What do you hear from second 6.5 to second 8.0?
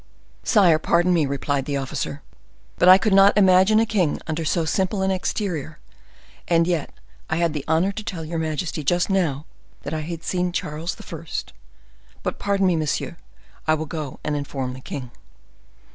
yet I had the honor